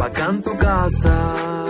[0.00, 1.66] Bacán tu casa,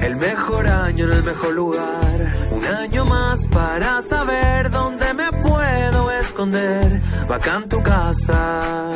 [0.00, 2.48] el mejor año en el mejor lugar.
[2.52, 7.02] Un año más para saber dónde me puedo esconder.
[7.28, 8.92] Bacán tu casa,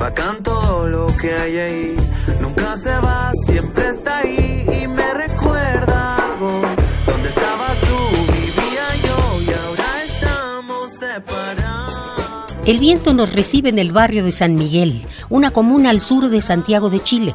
[0.00, 1.96] bacán todo lo que hay ahí.
[2.40, 6.60] Nunca se va, siempre está ahí y me recuerda algo.
[7.06, 8.32] ¿Dónde estabas tú?
[8.32, 12.66] Vivía yo y ahora estamos separados.
[12.66, 16.40] El viento nos recibe en el barrio de San Miguel, una comuna al sur de
[16.40, 17.34] Santiago de Chile,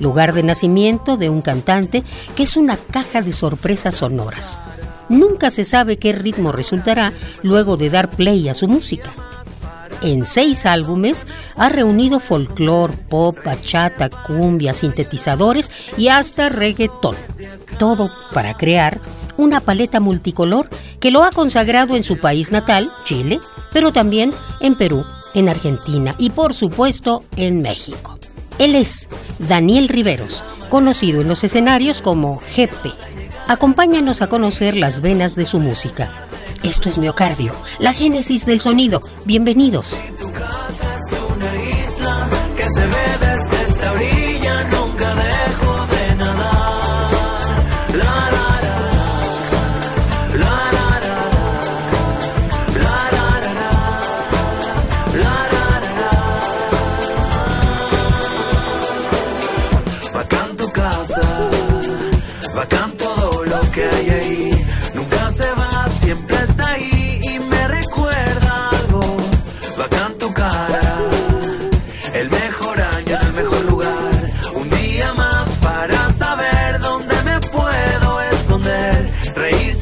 [0.00, 2.02] lugar de nacimiento de un cantante
[2.34, 4.60] que es una caja de sorpresas sonoras.
[5.08, 9.12] Nunca se sabe qué ritmo resultará luego de dar play a su música.
[10.02, 17.16] En seis álbumes ha reunido folclore, pop, bachata, cumbia, sintetizadores y hasta reggaetón.
[17.78, 19.00] Todo para crear
[19.36, 20.68] una paleta multicolor
[21.00, 23.40] que lo ha consagrado en su país natal, Chile,
[23.72, 28.18] pero también en Perú, en Argentina y por supuesto en México.
[28.58, 32.92] Él es Daniel Riveros, conocido en los escenarios como GP.
[33.48, 36.26] Acompáñanos a conocer las venas de su música.
[36.62, 39.02] Esto es Miocardio, la génesis del sonido.
[39.26, 40.00] Bienvenidos.
[40.18, 40.98] Tu casa
[41.28, 43.05] una isla que se ve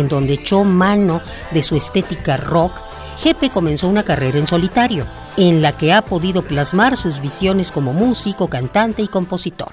[0.00, 1.20] en donde echó mano
[1.52, 2.72] de su estética rock,
[3.18, 7.92] Jepe comenzó una carrera en solitario, en la que ha podido plasmar sus visiones como
[7.92, 9.72] músico, cantante y compositor.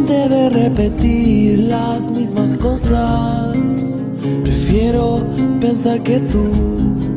[0.00, 4.06] Antes de repetir las mismas cosas,
[4.42, 5.22] prefiero
[5.60, 6.46] pensar que tú,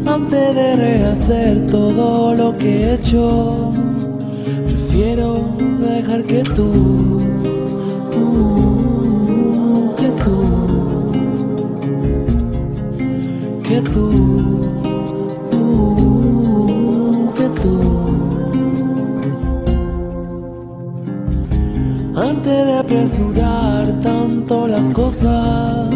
[0.05, 3.71] antes de rehacer todo lo que he hecho,
[4.65, 7.21] prefiero dejar que tú,
[8.19, 10.43] uh, que tú,
[13.63, 14.82] que tú,
[22.15, 25.89] Antes de apresurar tanto las cosas,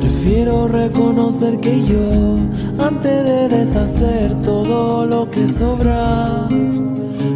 [0.00, 2.38] prefiero reconocer que yo,
[2.78, 6.46] antes de deshacer todo lo que sobra,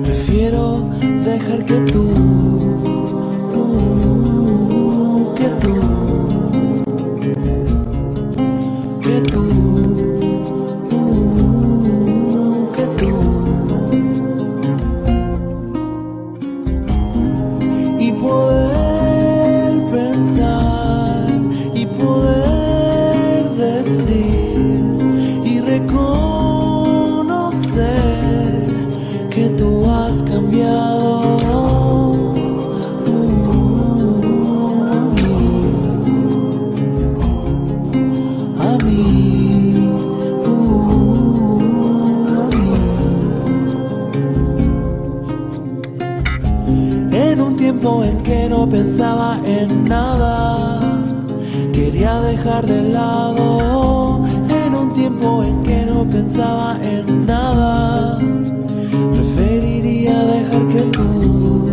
[0.05, 0.89] prefiero
[1.25, 2.09] dejar que tú,
[5.35, 5.98] que tú,
[47.79, 50.81] tiempo en que no pensaba en nada,
[51.73, 54.27] quería dejar de lado.
[54.49, 58.19] En un tiempo en que no pensaba en nada,
[59.15, 61.68] preferiría dejar que tú,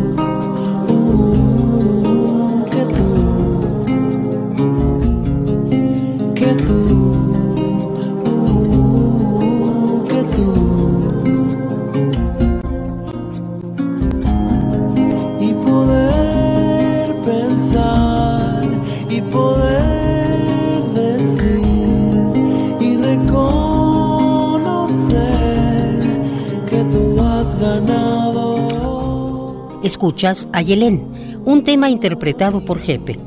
[29.96, 31.08] Escuchas a Yelén,
[31.46, 33.18] un tema interpretado por Jepe,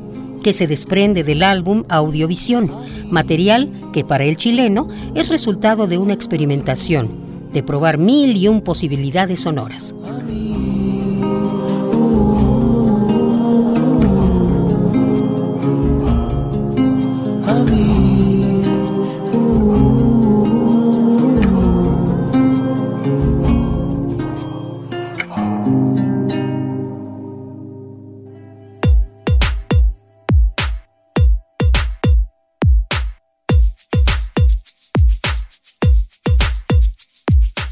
[0.43, 2.71] que se desprende del álbum Audiovisión,
[3.09, 7.09] material que para el chileno es resultado de una experimentación,
[7.51, 9.95] de probar mil y un posibilidades sonoras.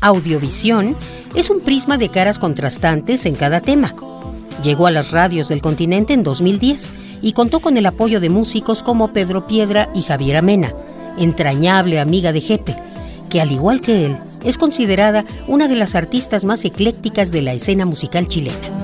[0.02, 0.96] Audiovisión
[1.36, 3.94] es un prisma de caras contrastantes en cada tema.
[4.64, 8.84] Llegó a las radios del continente en 2010 y contó con el apoyo de músicos
[8.84, 10.74] como Pedro Piedra y Javier Amena,
[11.18, 12.76] entrañable amiga de Jepe,
[13.30, 17.54] que al igual que él es considerada una de las artistas más eclécticas de la
[17.54, 18.76] escena musical chilena.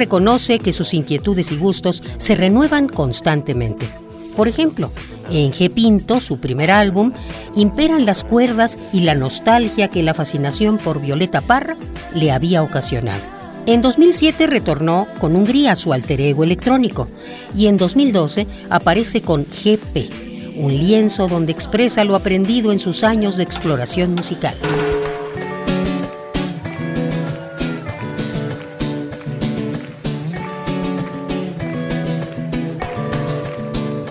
[0.00, 3.86] Reconoce que sus inquietudes y gustos se renuevan constantemente.
[4.34, 4.90] Por ejemplo,
[5.30, 5.70] en G.
[5.70, 7.12] Pinto, su primer álbum,
[7.54, 11.76] imperan las cuerdas y la nostalgia que la fascinación por Violeta Parra
[12.14, 13.22] le había ocasionado.
[13.66, 17.08] En 2007 retornó con Hungría su alter ego electrónico
[17.54, 23.36] y en 2012 aparece con GP, un lienzo donde expresa lo aprendido en sus años
[23.36, 24.54] de exploración musical.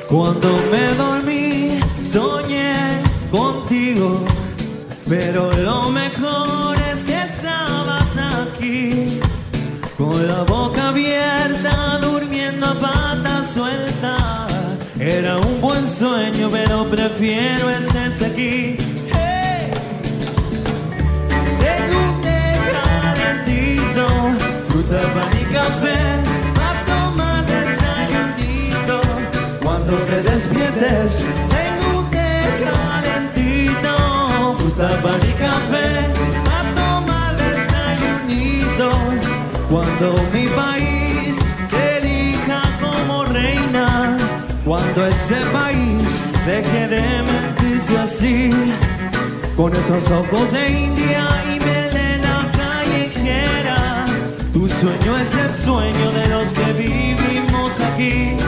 [0.09, 2.73] Cuando me dormí, soñé
[3.29, 4.25] contigo,
[5.07, 9.19] pero lo mejor es que estabas aquí,
[9.95, 14.47] con la boca abierta, durmiendo a pata suelta.
[14.99, 18.88] Era un buen sueño, pero prefiero estés aquí.
[29.89, 36.05] Cuando te despiertes, tengo un té calentito, fruta, pan y café,
[36.45, 38.91] a tomar desayunito.
[39.67, 41.39] Cuando mi país
[41.71, 44.17] te elija como reina,
[44.63, 48.51] cuando este país deje de mentirse así,
[49.57, 54.05] con esos ojos de India y melena callejera,
[54.53, 58.38] tu sueño es el sueño de los que vivimos aquí.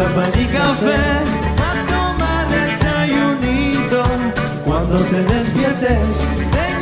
[0.00, 0.96] Pan y café,
[1.58, 4.02] a tomar desayunito.
[4.64, 6.81] Cuando te despiertes, tengo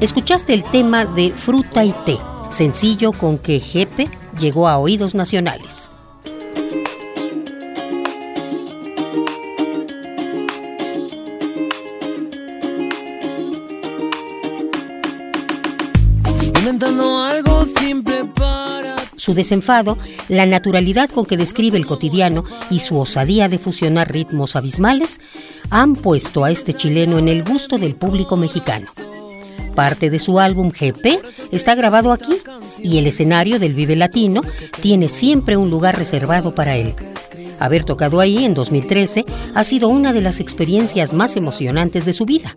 [0.00, 2.18] Escuchaste el tema de Fruta y Té,
[2.50, 5.93] sencillo con que Jepe llegó a oídos nacionales.
[19.16, 24.56] Su desenfado, la naturalidad con que describe el cotidiano y su osadía de fusionar ritmos
[24.56, 25.20] abismales
[25.68, 28.86] han puesto a este chileno en el gusto del público mexicano.
[29.74, 32.36] Parte de su álbum GP está grabado aquí
[32.82, 34.40] y el escenario del Vive Latino
[34.80, 36.94] tiene siempre un lugar reservado para él.
[37.60, 42.24] Haber tocado ahí en 2013 ha sido una de las experiencias más emocionantes de su
[42.24, 42.56] vida.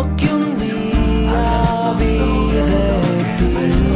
[0.00, 1.30] yok gün diye
[2.00, 3.89] bir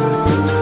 [0.00, 0.59] Thank you.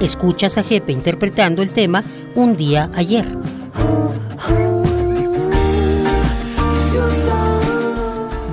[0.00, 3.26] Escuchas a Jepe interpretando el tema Un día ayer.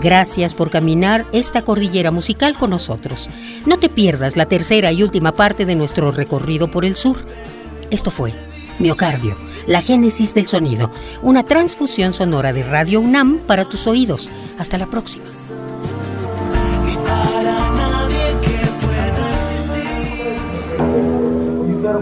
[0.02, 3.30] Gracias por caminar esta cordillera musical con nosotros.
[3.66, 7.18] No te pierdas la tercera y última parte de nuestro recorrido por el sur.
[7.90, 8.34] Esto fue
[8.80, 14.30] Miocardio, la génesis del sonido, una transfusión sonora de Radio UNAM para tus oídos.
[14.58, 15.26] Hasta la próxima.